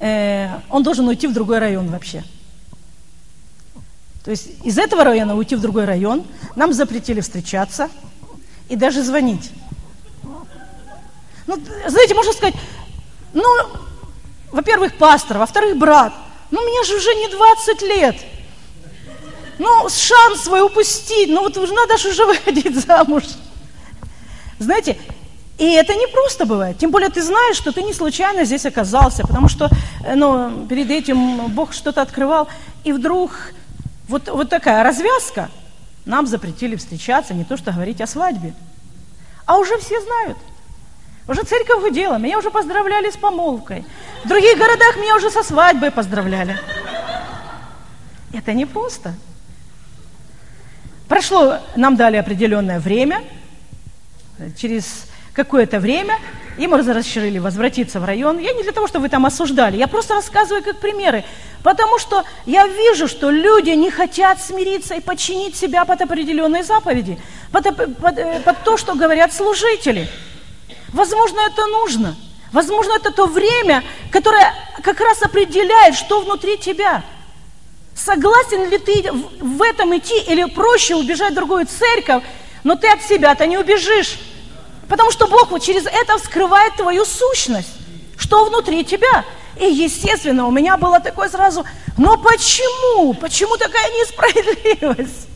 [0.00, 2.24] э, он должен уйти в другой район вообще–
[4.28, 6.22] то есть из этого района уйти в другой район,
[6.54, 7.88] нам запретили встречаться
[8.68, 9.50] и даже звонить.
[11.46, 12.54] Ну, знаете, можно сказать,
[13.32, 13.42] ну,
[14.52, 16.12] во-первых, пастор, во-вторых, брат.
[16.50, 18.16] Ну, мне же уже не 20 лет.
[19.58, 23.24] Ну, шанс свой упустить, ну вот надо же уже выходить замуж.
[24.58, 24.98] Знаете,
[25.58, 26.78] и это не просто бывает.
[26.78, 29.68] Тем более ты знаешь, что ты не случайно здесь оказался, потому что
[30.04, 32.48] э, ну, перед этим Бог что-то открывал,
[32.84, 33.32] и вдруг
[34.08, 35.50] вот, вот такая развязка.
[36.04, 38.54] Нам запретили встречаться, не то что говорить о свадьбе.
[39.44, 40.38] А уже все знают.
[41.28, 43.84] Уже церковь гудела, меня уже поздравляли с помолвкой.
[44.24, 46.56] В других городах меня уже со свадьбой поздравляли.
[48.32, 49.14] Это не просто.
[51.06, 53.22] Прошло, нам дали определенное время.
[54.56, 56.18] Через какое-то время
[56.58, 58.38] им разрешили возвратиться в район.
[58.38, 61.24] Я не для того, чтобы вы там осуждали, я просто рассказываю как примеры.
[61.62, 67.18] Потому что я вижу, что люди не хотят смириться и подчинить себя под определенные заповеди,
[67.52, 67.64] под,
[67.96, 70.08] под, э, под то, что говорят служители.
[70.92, 72.16] Возможно, это нужно.
[72.52, 77.02] Возможно, это то время, которое как раз определяет, что внутри тебя.
[77.94, 82.22] Согласен ли ты в этом идти или проще убежать в другую церковь,
[82.64, 84.18] но ты от себя-то не убежишь.
[84.88, 87.72] Потому что Бог вот через это вскрывает твою сущность,
[88.16, 89.24] что внутри тебя.
[89.60, 91.64] И, естественно, у меня было такое сразу,
[91.96, 93.12] но почему?
[93.14, 95.28] Почему такая несправедливость?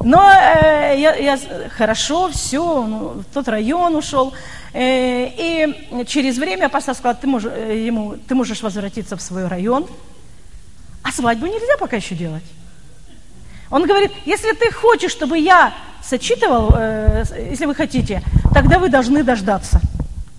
[0.00, 1.38] Но э, я, я,
[1.76, 4.32] хорошо, все, ну, в тот район ушел.
[4.72, 9.48] Э, и через время пастор сказал, ты можешь, э, ему, ты можешь возвратиться в свой
[9.48, 9.88] район,
[11.02, 12.44] а свадьбу нельзя пока еще делать.
[13.70, 15.74] Он говорит, если ты хочешь, чтобы я
[16.08, 18.22] сочитывал, э, если вы хотите,
[18.54, 19.80] тогда вы должны дождаться.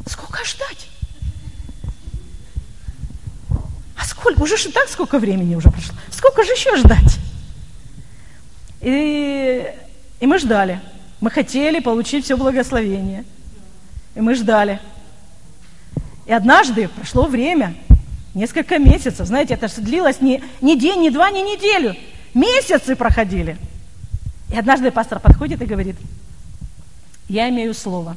[0.07, 0.87] Сколько ждать?
[3.95, 4.41] А сколько?
[4.41, 5.95] Уже и так сколько времени уже прошло.
[6.11, 7.19] Сколько же еще ждать?
[8.81, 9.67] И,
[10.19, 10.79] и мы ждали.
[11.21, 13.23] Мы хотели получить все благословение.
[14.15, 14.79] И мы ждали.
[16.25, 17.75] И однажды прошло время,
[18.33, 19.27] несколько месяцев.
[19.27, 21.95] Знаете, это длилось не, не день, не два, не неделю.
[22.33, 23.57] Месяцы проходили.
[24.51, 25.95] И однажды пастор подходит и говорит,
[27.27, 28.15] я имею слово.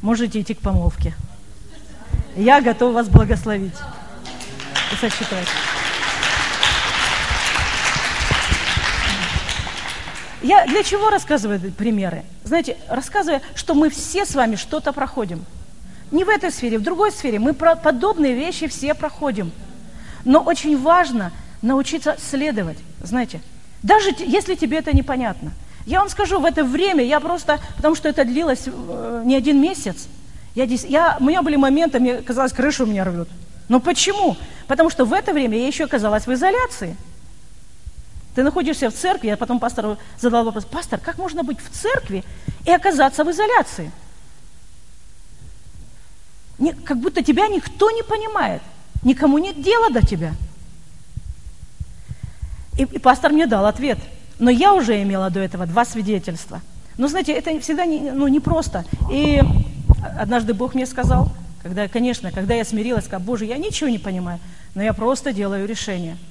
[0.00, 1.14] Можете идти к помолвке.
[2.36, 3.74] Я готов вас благословить
[4.92, 5.48] и сочетать.
[10.42, 12.22] Я для чего рассказываю примеры?
[12.44, 15.44] Знаете, рассказывая, что мы все с вами что-то проходим.
[16.10, 17.38] Не в этой сфере, в другой сфере.
[17.38, 19.52] Мы про подобные вещи все проходим.
[20.24, 23.40] Но очень важно научиться следовать, знаете.
[23.84, 25.52] Даже если тебе это непонятно.
[25.84, 29.60] Я вам скажу, в это время я просто, потому что это длилось э, не один
[29.60, 30.08] месяц,
[30.54, 33.28] я, я, у меня были моменты, мне казалось, крышу у меня рвет.
[33.68, 34.38] Но почему?
[34.68, 36.96] Потому что в это время я еще оказалась в изоляции.
[38.34, 42.24] Ты находишься в церкви, я потом пастору задал вопрос, пастор, как можно быть в церкви
[42.64, 43.90] и оказаться в изоляции?
[46.58, 48.62] Не, как будто тебя никто не понимает,
[49.02, 50.32] никому нет дела до тебя.
[52.78, 53.98] И, и пастор мне дал ответ.
[54.38, 56.60] Но я уже имела до этого два свидетельства.
[56.98, 58.84] Но знаете, это всегда не, ну, не просто.
[59.10, 59.40] И
[60.18, 61.28] однажды Бог мне сказал,
[61.62, 64.38] когда, конечно, когда я смирилась, сказала, Боже, я ничего не понимаю,
[64.74, 66.16] но я просто делаю решение–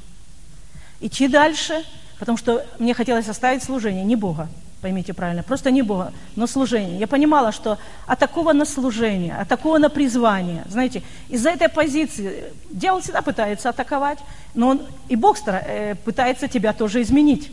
[1.04, 1.84] идти дальше,
[2.18, 4.48] потому что мне хотелось оставить служение, не Бога,
[4.84, 7.00] поймите правильно, просто не Бога, но служение.
[7.00, 12.54] Я понимала, что от такого на служение, от такого на призвание, знаете, из-за этой позиции
[12.70, 14.20] дьявол всегда пытается атаковать,
[14.54, 17.50] но он, и Бог э, пытается тебя тоже изменить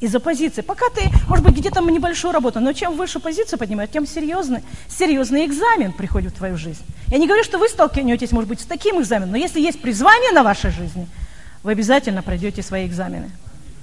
[0.00, 0.62] из-за позиции.
[0.62, 5.46] Пока ты, может быть, где-то небольшую работу, но чем выше позицию поднимаешь, тем серьезный, серьезный
[5.46, 6.82] экзамен приходит в твою жизнь.
[7.08, 10.32] Я не говорю, что вы столкнетесь, может быть, с таким экзаменом, но если есть призвание
[10.32, 11.06] на вашей жизни–
[11.64, 13.30] вы обязательно пройдете свои экзамены.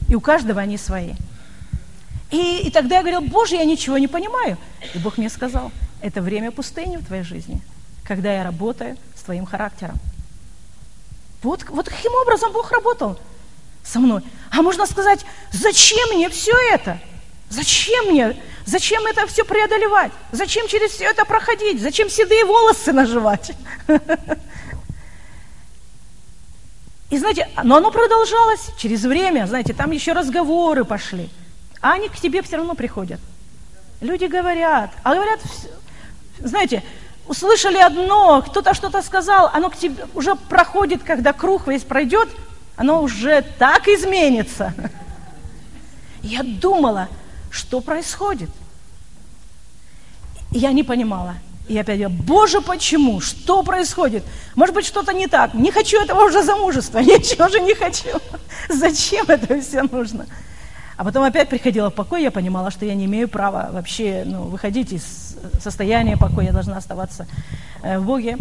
[0.07, 1.13] И у каждого они свои.
[2.31, 4.57] И, и тогда я говорил, Боже, я ничего не понимаю.
[4.93, 7.61] И Бог мне сказал, это время пустыни в твоей жизни,
[8.03, 9.99] когда я работаю с твоим характером.
[11.43, 13.19] Вот, вот каким образом Бог работал
[13.83, 14.21] со мной.
[14.51, 16.99] А можно сказать, зачем мне все это?
[17.49, 18.41] Зачем мне?
[18.65, 20.11] Зачем это все преодолевать?
[20.31, 21.81] Зачем через все это проходить?
[21.81, 23.51] Зачем седые волосы наживать?
[27.09, 31.29] И знаете, но оно продолжалось через время, знаете, там еще разговоры пошли.
[31.81, 33.19] А они к тебе все равно приходят.
[34.01, 35.39] Люди говорят, а говорят,
[36.39, 36.83] знаете,
[37.27, 42.29] услышали одно, кто-то что-то сказал, оно к тебе уже проходит, когда круг весь пройдет,
[42.77, 44.73] оно уже так изменится.
[46.23, 47.09] Я думала,
[47.49, 48.49] что происходит.
[50.51, 51.35] Я не понимала.
[51.67, 53.21] И опять я, Боже, почему?
[53.21, 54.23] Что происходит?
[54.55, 55.53] Может быть, что-то не так.
[55.53, 56.99] Не хочу этого уже замужества.
[56.99, 58.09] Ничего же не хочу.
[58.67, 60.25] Зачем это все нужно?
[61.01, 64.43] А потом опять приходила в покой, я понимала, что я не имею права вообще ну,
[64.43, 67.25] выходить из состояния покоя, я должна оставаться
[67.81, 68.37] э, в Боге.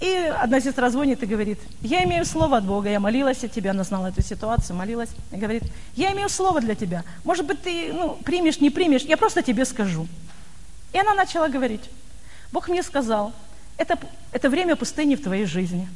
[0.00, 3.70] И одна сестра звонит и говорит, я имею слово от Бога, я молилась от тебя,
[3.70, 5.62] она знала эту ситуацию, молилась, и говорит,
[5.94, 9.64] я имею слово для тебя, может быть, ты ну, примешь, не примешь, я просто тебе
[9.64, 10.08] скажу.
[10.92, 11.88] И она начала говорить.
[12.50, 13.32] Бог мне сказал,
[13.76, 13.96] это,
[14.32, 15.88] это время пустыни в твоей жизни.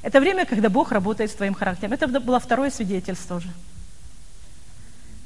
[0.00, 1.92] Это время, когда Бог работает с твоим характером.
[1.92, 3.50] Это было второе свидетельство уже.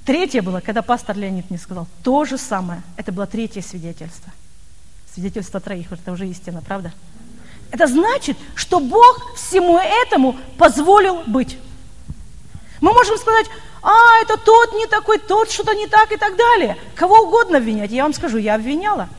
[0.09, 2.81] Третье было, когда пастор Леонид мне сказал, то же самое.
[2.97, 4.33] Это было третье свидетельство.
[5.13, 6.95] Свидетельство троих, это уже истина, правда?
[7.71, 11.59] Это значит, что Бог всему этому позволил быть.
[12.81, 13.49] Мы можем сказать,
[13.83, 16.79] а, это тот не такой, тот что-то не так и так далее.
[16.95, 17.91] Кого угодно обвинять.
[17.91, 19.11] Я вам скажу, я обвиняла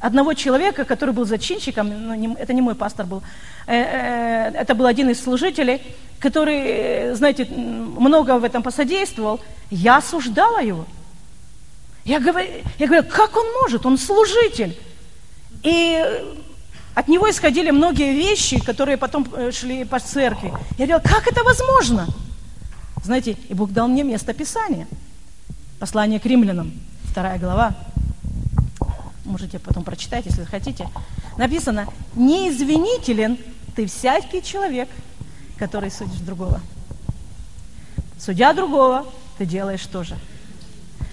[0.00, 3.22] одного человека, который был зачинщиком, ну, не, это не мой пастор был,
[3.68, 5.80] э, э, это был один из служителей,
[6.22, 10.86] который, э, знаете, много в этом посодействовал, я осуждала его.
[12.04, 12.48] Я говорю,
[12.78, 14.78] я говорю, как он может, он служитель.
[15.64, 16.00] И
[16.94, 20.52] от него исходили многие вещи, которые потом э, шли по церкви.
[20.78, 22.06] Я говорила, как это возможно?
[23.04, 24.86] Знаете, и Бог дал мне место Писания.
[25.80, 27.74] Послание к римлянам, вторая глава,
[29.24, 30.88] можете потом прочитать, если хотите,
[31.36, 33.38] написано, неизвинителен
[33.74, 34.88] ты всякий человек,
[35.58, 36.60] который судишь другого.
[38.18, 39.06] Судя другого,
[39.38, 40.16] ты делаешь тоже.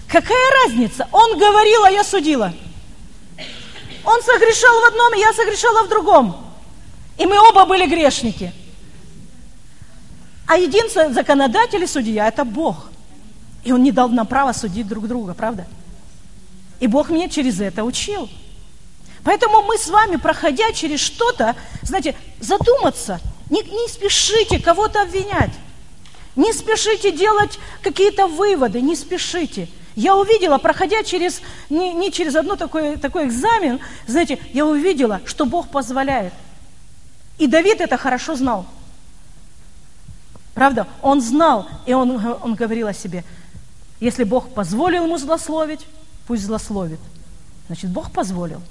[0.06, 1.08] Какая разница?
[1.12, 2.52] Он говорил, а я судила.
[4.04, 6.36] Он согрешал в одном, и я согрешала в другом.
[7.18, 8.52] И мы оба были грешники.
[10.46, 12.90] А единственный законодатель и судья– это Бог.
[13.62, 15.66] И Он не дал нам права судить друг друга, правда?
[16.80, 18.28] И Бог меня через это учил.
[19.22, 23.20] Поэтому мы с вами, проходя через что-то, знаете, задуматься,
[23.50, 25.50] не, не спешите кого-то обвинять,
[26.36, 29.68] не спешите делать какие-то выводы, не спешите.
[29.96, 35.44] Я увидела, проходя через, не, не через одно такой, такой экзамен, знаете, я увидела, что
[35.44, 36.32] Бог позволяет.
[37.38, 38.66] И Давид это хорошо знал.
[40.54, 40.86] Правда?
[41.02, 43.24] Он знал, и он, он говорил о себе,
[43.98, 45.86] если Бог позволил ему злословить,
[46.26, 47.00] пусть злословит.
[47.66, 48.62] Значит, Бог позволил.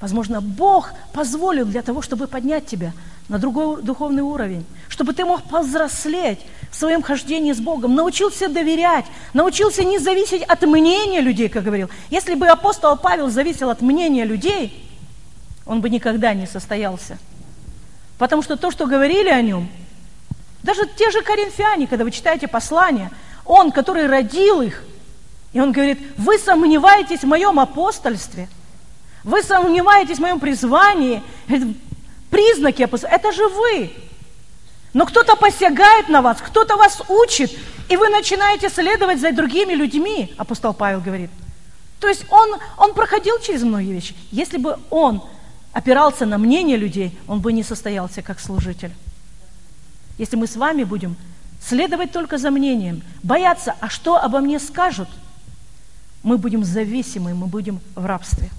[0.00, 2.92] Возможно, Бог позволил для того, чтобы поднять тебя
[3.30, 9.04] на другой духовный уровень, чтобы ты мог повзрослеть в своем хождении с Богом, научился доверять,
[9.34, 11.88] научился не зависеть от мнения людей, как говорил.
[12.10, 14.84] Если бы апостол Павел зависел от мнения людей,
[15.64, 17.18] он бы никогда не состоялся.
[18.18, 19.68] Потому что то, что говорили о нем,
[20.64, 23.12] даже те же коринфяне, когда вы читаете послание,
[23.44, 24.82] он, который родил их,
[25.52, 28.48] и он говорит, вы сомневаетесь в моем апостольстве,
[29.22, 31.22] вы сомневаетесь в моем призвании,
[32.30, 33.90] признаки апостольства, это же вы.
[34.92, 37.56] Но кто-то посягает на вас, кто-то вас учит,
[37.88, 41.30] и вы начинаете следовать за другими людьми, апостол Павел говорит.
[42.00, 44.14] То есть он, он проходил через многие вещи.
[44.30, 45.22] Если бы он
[45.72, 48.92] опирался на мнение людей, он бы не состоялся как служитель.
[50.18, 51.16] Если мы с вами будем
[51.62, 55.08] следовать только за мнением, бояться, а что обо мне скажут,
[56.22, 58.50] мы будем зависимы, мы будем в рабстве.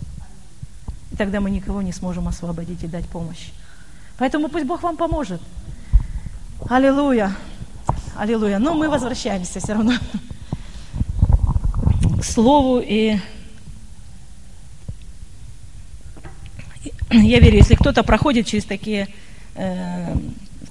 [1.11, 3.49] И тогда мы никого не сможем освободить и дать помощь.
[4.17, 5.41] Поэтому пусть Бог вам поможет.
[6.69, 7.35] Аллилуйя.
[8.15, 8.59] Аллилуйя.
[8.59, 9.93] Но мы возвращаемся все равно
[12.19, 12.79] к Слову.
[12.79, 13.17] И
[17.09, 19.07] я верю, если кто-то проходит через такие,
[19.55, 20.15] э,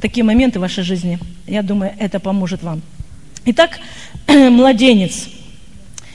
[0.00, 2.82] такие моменты в вашей жизни, я думаю, это поможет вам.
[3.46, 3.80] Итак,
[4.28, 5.28] младенец.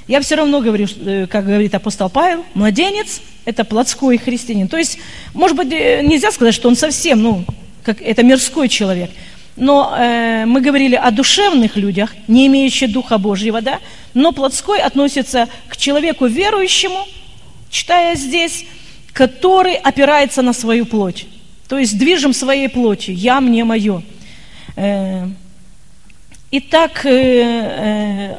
[0.07, 4.67] Я все равно говорю, э, как говорит апостол Павел, младенец– это плотской христианин.
[4.67, 4.97] То есть,
[5.33, 7.45] может быть, э, нельзя сказать, что он совсем, ну,
[7.83, 9.11] как это мирской человек–
[9.55, 13.79] но э, мы говорили о душевных людях, не имеющих Духа Божьего, да?
[14.13, 17.05] Но плотской относится к человеку верующему,
[17.69, 18.65] читая здесь,
[19.13, 21.25] который опирается на свою плоть.
[21.69, 24.03] То есть движем своей плоти, я мне мое.
[24.75, 25.25] Э,
[26.51, 28.35] итак, э, э,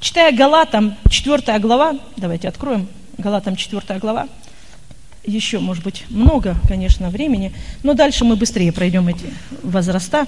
[0.00, 2.88] читая Галатам 4 глава, давайте откроем
[3.22, 4.28] Галатам 4 глава,
[5.24, 7.52] еще, может быть, много, конечно, времени,
[7.84, 10.26] но дальше мы быстрее пройдем эти возраста.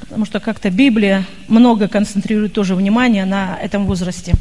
[0.00, 4.34] Потому что как-то Библия много концентрирует тоже внимание на этом возрасте,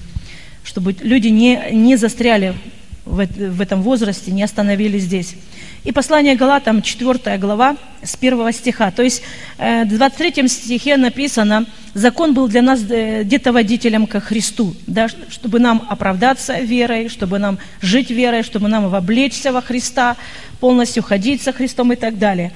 [0.64, 2.56] чтобы люди не, не застряли
[3.04, 5.36] в, в этом возрасте, не остановились здесь.
[5.84, 8.92] И послание Галатам, 4 глава, с 1 стиха.
[8.92, 9.22] То есть
[9.58, 15.08] э, в 23 стихе написано, закон был для нас э, где-то водителем ко Христу, да,
[15.08, 20.18] чтобы нам оправдаться верой, чтобы нам жить верой, чтобы нам вовлечься во Христа,
[20.60, 22.52] полностью ходить со Христом и так далее.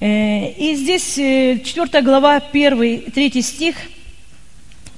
[0.00, 3.76] Э, и здесь 4 глава, 1 3 стих,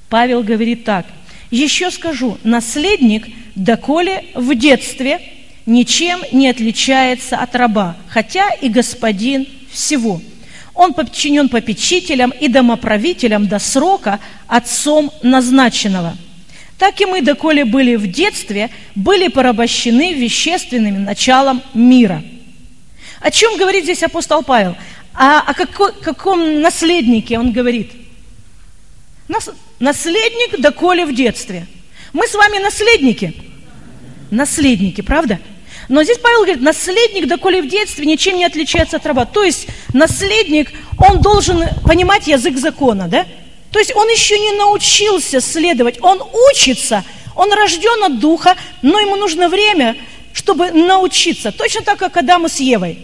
[0.08, 1.06] Павел говорит так.
[1.50, 5.20] «Еще скажу, наследник, доколе в детстве–
[5.66, 10.20] ничем не отличается от раба, хотя и господин всего.
[10.74, 16.16] Он подчинен попечителям и домоправителям до срока отцом назначенного.
[16.78, 22.24] Так и мы, доколе были в детстве, были порабощены вещественным началом мира.
[23.20, 24.76] О чем говорит здесь апостол Павел?
[25.14, 27.92] А о какой, каком наследнике он говорит?
[29.28, 31.66] Нас, наследник доколе в детстве.
[32.12, 33.34] Мы с вами наследники.
[34.30, 35.38] Наследники, правда?
[35.88, 39.24] Но здесь Павел говорит, наследник, доколе в детстве, ничем не отличается от раба.
[39.24, 43.26] То есть наследник, он должен понимать язык закона, да?
[43.70, 47.04] То есть он еще не научился следовать, он учится,
[47.34, 49.96] он рожден от духа, но ему нужно время,
[50.34, 51.52] чтобы научиться.
[51.52, 52.98] Точно так, как Адаму с Евой.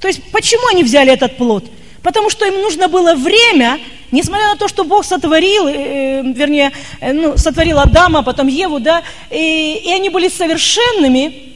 [0.00, 1.64] То есть почему они взяли этот плод?
[2.02, 3.78] Потому что им нужно было время,
[4.10, 8.80] несмотря на то, что Бог сотворил, э, э вернее, э, ну, сотворил Адама, потом Еву,
[8.80, 11.51] да, и, и они были совершенными,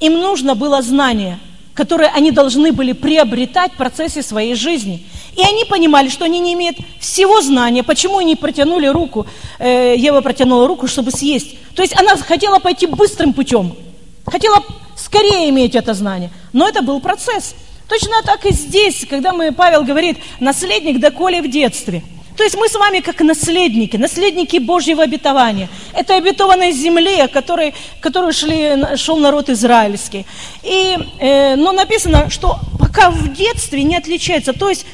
[0.00, 1.38] им нужно было знание,
[1.74, 5.06] которое они должны были приобретать в процессе своей жизни.
[5.36, 9.26] И они понимали, что они не имеют всего знания, почему они протянули руку,
[9.58, 11.56] э, Ева протянула руку, чтобы съесть.
[11.74, 13.76] То есть она хотела пойти быстрым путем,
[14.24, 14.62] хотела
[14.96, 16.30] скорее иметь это знание.
[16.52, 17.54] Но это был процесс.
[17.88, 22.02] Точно так и здесь, когда мы, Павел говорит, наследник доколе в детстве.
[22.36, 25.68] То есть мы с вами как наследники, наследники Божьего обетования.
[25.94, 30.26] Это обетованной земле, которой, которую шли, шел народ израильский.
[30.62, 34.52] И, э, но написано, что пока в детстве не отличается.
[34.52, 34.86] То есть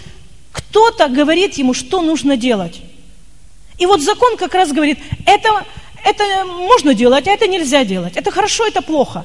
[0.53, 2.81] кто-то говорит ему, что нужно делать.
[3.79, 5.65] И вот закон как раз говорит, это,
[6.05, 8.17] это можно делать, а это нельзя делать.
[8.17, 9.25] Это хорошо, это плохо.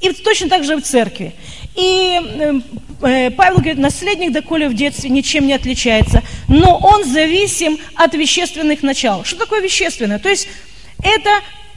[0.00, 1.34] И точно так же в церкви.
[1.76, 2.60] И э,
[3.00, 9.24] Павел говорит, наследник доколе в детстве ничем не отличается, но он зависим от вещественных начал.
[9.24, 10.18] Что такое вещественное?
[10.18, 10.48] То есть
[11.02, 11.30] это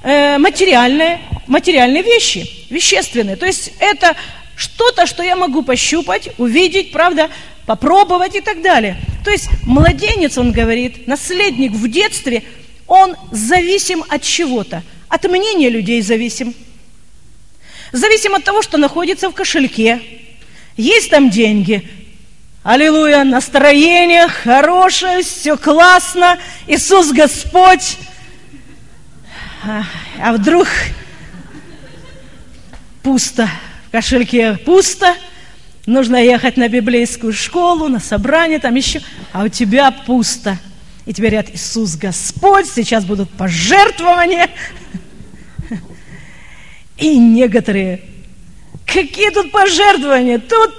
[0.04, 3.36] э, материальные, материальные вещи, вещественные.
[3.36, 4.16] То есть это
[4.56, 7.30] что-то, что я могу пощупать, увидеть, правда,
[7.68, 8.98] попробовать и так далее.
[9.24, 12.44] То есть младенец, он говорит, наследник в детстве,
[12.88, 16.56] он зависим от чего-то, от мнения людей зависим.
[17.92, 20.02] Зависим от того, что находится в кошельке.
[20.78, 21.88] Есть там деньги.
[22.64, 27.98] Аллилуйя, настроение хорошее, все классно, Иисус Господь.
[29.64, 30.68] А, вдруг
[33.02, 33.50] пусто,
[33.88, 35.16] в кошельке пусто,
[35.88, 39.02] нужно ехать на библейскую школу, на собрание, там еще,
[39.34, 40.58] а у тебя пусто.
[41.08, 44.50] И тебе говорят, Иисус Господь, сейчас будут пожертвования.
[46.98, 48.02] И некоторые,
[48.92, 50.40] какие тут пожертвования?
[50.40, 50.72] Тут,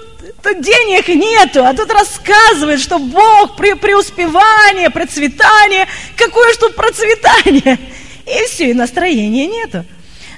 [0.42, 5.86] тут денег нету, а тут рассказывают, что Бог при преуспевание, процветание.
[6.16, 7.78] Какое ж тут процветание?
[8.26, 9.84] И все, и настроения нету.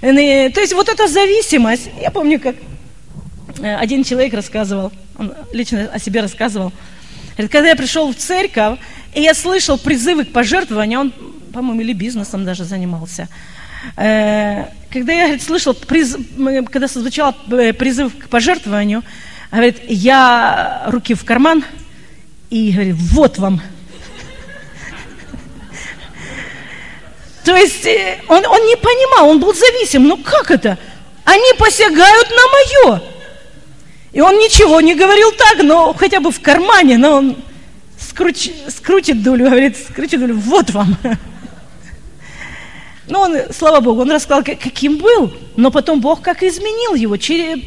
[0.00, 2.56] То есть вот эта зависимость, я помню, как
[3.60, 6.72] э, один человек рассказывал, он лично о себе рассказывал,
[7.32, 8.78] говорит, когда я пришел в церковь,
[9.14, 11.12] и я слышал призывы к пожертвованию, он,
[11.52, 13.28] по-моему, или бизнесом даже занимался,
[13.94, 16.16] когда я слышал, приз,
[16.70, 19.02] когда звучал э, призыв к пожертвованию,
[19.50, 21.64] говорит, я руки в карман
[22.50, 23.60] и говорит, вот вам.
[27.44, 30.06] То есть э, он, он не понимал, он был зависим.
[30.06, 30.78] Ну как это?
[31.24, 33.02] Они посягают на мое.
[34.12, 37.36] И он ничего не говорил так, но хотя бы в кармане, но он
[37.98, 40.96] скруч, скрутит дулю, говорит, скрутит дулю, вот вам.
[43.06, 47.16] Ну, он, слава Богу, он рассказал, каким был, но потом Бог как изменил его.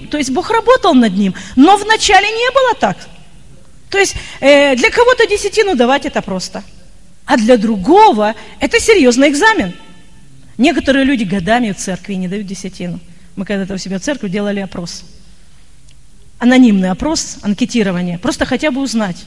[0.10, 2.98] То есть Бог работал над ним, но вначале не было так.
[3.90, 6.64] То есть э, для кого-то десятину давать это просто,
[7.26, 9.74] а для другого это серьезный экзамен.
[10.58, 13.00] Некоторые люди годами в церкви не дают десятину.
[13.36, 15.04] Мы когда-то у себя в церкви делали опрос.
[16.40, 18.18] Анонимный опрос, анкетирование.
[18.18, 19.26] Просто хотя бы узнать,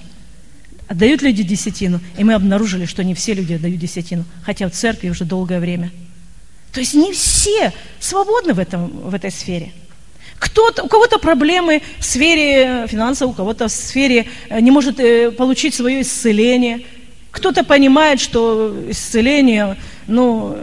[0.90, 2.00] отдают люди десятину.
[2.18, 5.92] И мы обнаружили, что не все люди отдают десятину, хотя в церкви уже долгое время.
[6.72, 9.72] То есть не все свободны в, этом, в этой сфере.
[10.38, 15.30] Кто-то, у кого-то проблемы в сфере финансов, у кого-то в сфере э, не может э,
[15.30, 16.80] получить свое исцеление.
[17.30, 19.76] Кто-то понимает, что исцеление,
[20.08, 20.56] ну,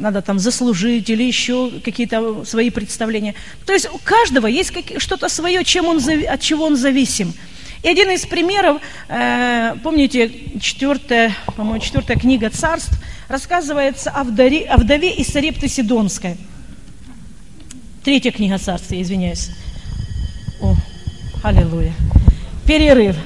[0.00, 3.34] надо там заслужить или еще какие-то свои представления.
[3.66, 7.32] То есть у каждого есть что-то свое, чем он, от чего он зависим.
[7.84, 14.78] И один из примеров, э, помните, четвертая, по-моему, четвертая книга царств, рассказывается о вдове, о
[14.78, 16.38] вдове из Сарепты Сидонской.
[18.02, 19.50] Третья книга царств, я извиняюсь.
[20.62, 20.74] О,
[21.42, 21.92] аллилуйя.
[22.66, 23.16] Перерыв.